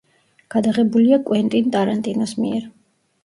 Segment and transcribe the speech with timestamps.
[0.55, 2.65] გადაღებულია კვენტინ ტარანტინოს მიერ.